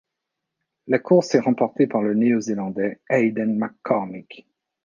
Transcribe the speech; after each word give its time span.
La 0.87 0.97
course 0.97 1.35
est 1.35 1.39
remportée 1.39 1.85
par 1.85 2.01
le 2.01 2.15
Néo-zélandais 2.15 3.01
Hayden 3.11 3.55
McCormick. 3.55 4.47